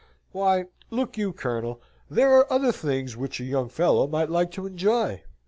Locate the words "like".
4.31-4.49